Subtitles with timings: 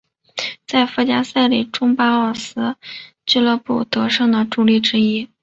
[0.65, 2.75] 在附加赛中巴里奥斯
[3.23, 5.29] 俱乐部得胜的助力之一。